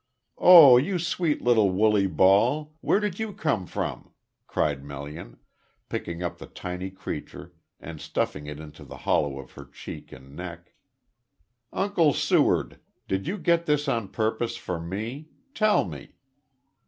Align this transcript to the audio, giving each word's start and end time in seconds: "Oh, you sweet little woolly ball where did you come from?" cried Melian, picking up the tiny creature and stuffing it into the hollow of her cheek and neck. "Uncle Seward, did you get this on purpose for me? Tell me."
"Oh, 0.39 0.77
you 0.77 0.97
sweet 0.97 1.43
little 1.43 1.69
woolly 1.69 2.07
ball 2.07 2.73
where 2.81 2.99
did 2.99 3.19
you 3.19 3.31
come 3.33 3.67
from?" 3.67 4.09
cried 4.47 4.83
Melian, 4.83 5.37
picking 5.89 6.23
up 6.23 6.39
the 6.39 6.47
tiny 6.47 6.89
creature 6.89 7.53
and 7.79 8.01
stuffing 8.01 8.47
it 8.47 8.59
into 8.59 8.83
the 8.83 8.97
hollow 9.05 9.37
of 9.37 9.51
her 9.51 9.65
cheek 9.65 10.11
and 10.11 10.35
neck. 10.35 10.73
"Uncle 11.71 12.13
Seward, 12.13 12.79
did 13.07 13.27
you 13.27 13.37
get 13.37 13.67
this 13.67 13.87
on 13.87 14.07
purpose 14.07 14.57
for 14.57 14.79
me? 14.79 15.27
Tell 15.53 15.85
me." 15.85 16.15